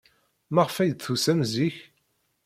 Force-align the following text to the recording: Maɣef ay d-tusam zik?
Maɣef 0.53 0.75
ay 0.77 0.91
d-tusam 0.91 1.39
zik? 1.53 1.77